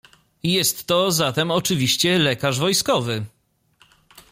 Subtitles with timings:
[0.43, 3.25] "Jest to zatem oczywiście lekarz wojskowy."